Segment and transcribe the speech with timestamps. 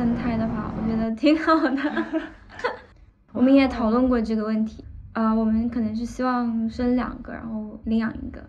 [0.00, 2.06] 三胎的话，我觉得挺好的。
[3.34, 8.42] 我们也讨论过这个问题啊，我们可能是希望生两个，然后领养一个。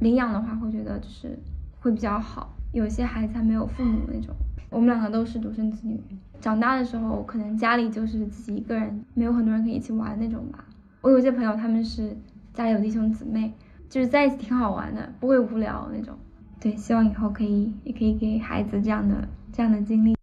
[0.00, 1.38] 领养的话，会觉得就是
[1.78, 2.56] 会比较好。
[2.72, 4.34] 有些孩子还没有父母那种，
[4.68, 5.96] 我们两个都是独生子女，
[6.40, 10.64] 长大的时候可能家里就是自己一个人，没有很多人可以一起玩那种吧。
[11.02, 12.16] 我有些朋友他们是
[12.52, 13.52] 家里有弟兄姊妹，
[13.88, 16.16] 就是在一起挺好玩的，不会无聊那种。
[16.58, 20.15] 对，希望以后可以也可以给孩子这样的这样的经历。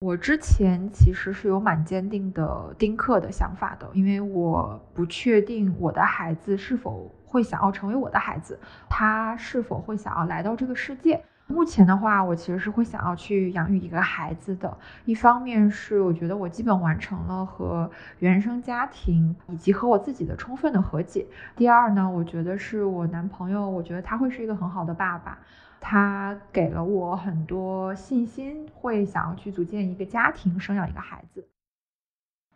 [0.00, 11.20] 我之前其实是有蛮坚定的丁克的想法的，因为我不确定我的孩子是否会想要成为我的孩子，他是否会想要来到这个世界。
[11.48, 14.76] 目前的话，我其实是会想要去养育一个孩子的。
[15.06, 21.26] 一方面是我觉得我基本完成了和原生家庭以及和我自己的充分的和解。
[21.56, 25.38] 第二呢，我觉得是我男朋友，我觉得他会是一个很好的爸爸。
[25.80, 31.48] 他给了我很多信心，会想要去组建一个家庭，生养一个孩子。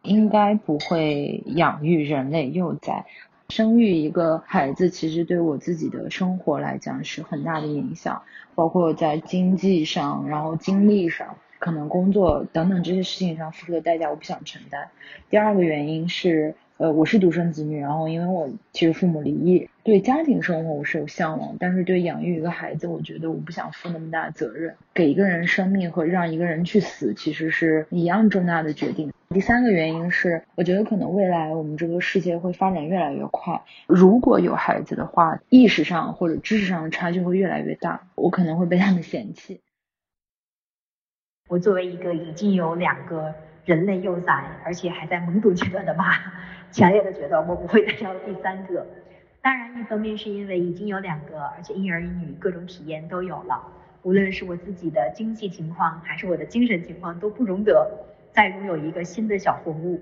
[0.03, 3.07] 应该不会养育人类幼崽，
[3.55, 8.23] 生育一个孩子，其实对我自己的生活来讲是很大的影响，
[8.55, 14.89] 包括在经济上，然后精力上，可能工作等等这些事情上付出的代价，我不想承担。
[15.29, 16.55] 第二个原因是。
[16.83, 24.75] 呃，我是独生子女，然后因为我其实父母离异，对家庭生活我是有向往，但是对养育一个孩子，我觉得我不想负那么大责任。
[24.93, 29.13] 给一个人生命和让一个人去死，其实是一样重大的决定。
[29.29, 39.61] 第三个原因是，我觉得可能未来我们这个世界会发展越来越快，如果有孩子的话，意识上或者知识上的差距会越来越大，我可能会被他们嫌弃。
[41.49, 43.33] 我作为一个已经有两个
[43.65, 46.05] 人类幼崽，而且还在懵懂阶段的妈。
[46.73, 48.87] 强烈的觉得我不会再要第三个，
[49.43, 53.63] 当然一方面是因为已经有两个，而且一儿一女各种体验都有了，
[54.03, 57.91] 无论是我自己的经济情况还是我的精神情况都不容得
[58.33, 60.01] 再拥有一个新的小活物。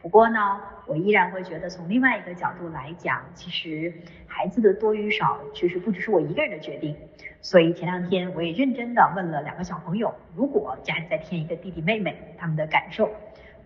[0.00, 3.92] 不过呢，我依然会觉得从另外一个角度来讲，其实
[4.26, 6.96] 孩子的多与少其实不只是我一个人的决定。
[7.40, 13.10] 所以前两天我也认真的问了两个小朋友，如果家里再添一个弟弟妹妹，他们的感受。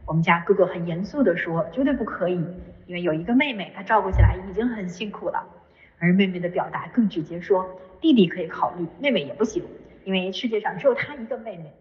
[0.06, 2.44] 我们家哥哥很严肃地说，绝对不可以，
[2.86, 5.46] 因为有一个妹妹，她照顾起来已经很辛苦了。
[5.98, 7.68] 而妹妹的表达更直接，说
[8.00, 9.62] 弟弟可以考虑，妹妹也不行，
[10.04, 11.72] 因为世界上只有她一个妹妹。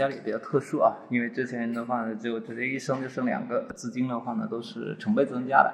[0.00, 5.70] 家里比较特殊啊，因为之前的话呢，就直接一生就生两个，资金的话呢都是成倍增加的。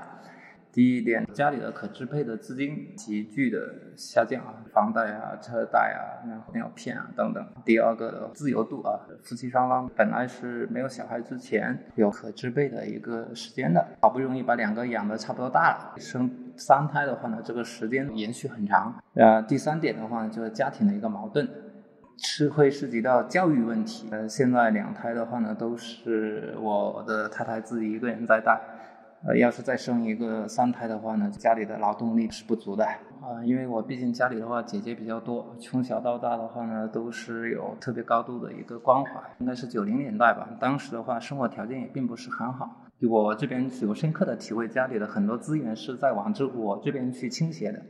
[0.73, 7.47] 第一点，家里的可支配的资金急剧的下降啊，房贷啊、车贷啊、然后尿片啊等等。
[7.65, 18.93] 第二个，自由度啊，夫妻双方本来是没有小孩之前有可支配的一个时间的，好不容易把两个养的差不多大了，生三胎的话呢，这个时间延续很长。
[19.15, 21.49] 呃，第三点的话呢，就是家庭的一个矛盾，
[22.19, 24.09] 是会涉及到教育问题。
[24.11, 28.61] 呃，现在两胎的话呢，都是我的太太自己一个人在带。
[29.27, 33.43] 呃，要是再生一个三胎的话呢，家里的劳动力是不足的啊。
[33.45, 39.11] 因为我毕竟家里的话姐姐比较多，从小到大的话呢，都是有特别高度的一个关怀。
[39.41, 42.83] 应该是九零年代吧，当时的话生活条件也并不是很好。
[43.11, 47.83] 我这边有深刻的体会，家里的很多资源是在往这我这边去倾斜的。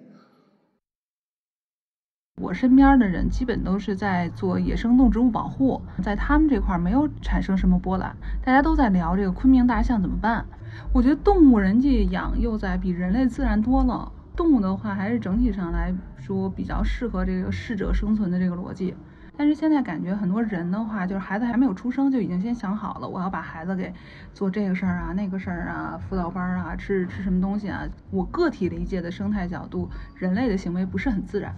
[2.39, 8.15] 我身边的人基本都是在做野生动植物保护，在他们这块没有产生什么波澜，
[8.45, 10.45] 大家都在聊这个昆明大象怎么办。
[10.93, 18.95] 我觉得动物人家养幼崽比人类自然多了，动物的话还是整体上来说比较适合这个适者生存的这个逻辑。
[19.35, 23.91] 但是现在感觉很多人的话，就是孩子还没有出生就已经先想好了，我要把孩子给
[24.35, 27.85] 做这个事儿啊、那个事儿啊、辅导班啊、吃吃什么东西啊。
[28.11, 31.55] 我个体理解的生态角度，人类的行为不是很自然。